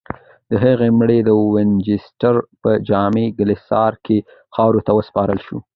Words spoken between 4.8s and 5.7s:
ته وسپارل شو.